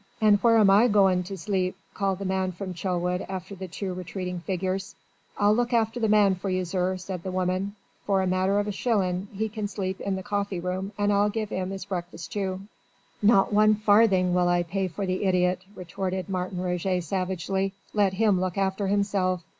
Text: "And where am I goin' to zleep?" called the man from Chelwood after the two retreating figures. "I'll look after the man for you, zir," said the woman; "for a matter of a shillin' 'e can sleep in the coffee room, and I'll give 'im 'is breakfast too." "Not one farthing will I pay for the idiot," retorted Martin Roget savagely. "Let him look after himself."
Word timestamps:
"And 0.19 0.39
where 0.39 0.57
am 0.57 0.71
I 0.71 0.87
goin' 0.87 1.21
to 1.25 1.35
zleep?" 1.35 1.75
called 1.93 2.17
the 2.17 2.25
man 2.25 2.53
from 2.53 2.73
Chelwood 2.73 3.23
after 3.29 3.53
the 3.53 3.67
two 3.67 3.93
retreating 3.93 4.39
figures. 4.39 4.95
"I'll 5.37 5.53
look 5.53 5.73
after 5.73 5.99
the 5.99 6.07
man 6.09 6.33
for 6.33 6.49
you, 6.49 6.65
zir," 6.65 6.97
said 6.97 7.21
the 7.21 7.31
woman; 7.31 7.75
"for 8.07 8.19
a 8.19 8.25
matter 8.25 8.57
of 8.57 8.67
a 8.67 8.71
shillin' 8.71 9.27
'e 9.37 9.47
can 9.47 9.67
sleep 9.67 10.01
in 10.01 10.15
the 10.15 10.23
coffee 10.23 10.59
room, 10.59 10.91
and 10.97 11.13
I'll 11.13 11.29
give 11.29 11.51
'im 11.51 11.71
'is 11.71 11.85
breakfast 11.85 12.31
too." 12.31 12.61
"Not 13.21 13.53
one 13.53 13.75
farthing 13.75 14.33
will 14.33 14.47
I 14.47 14.63
pay 14.63 14.87
for 14.87 15.05
the 15.05 15.23
idiot," 15.23 15.59
retorted 15.75 16.29
Martin 16.29 16.61
Roget 16.61 17.03
savagely. 17.03 17.73
"Let 17.93 18.13
him 18.13 18.41
look 18.41 18.57
after 18.57 18.87
himself." 18.87 19.43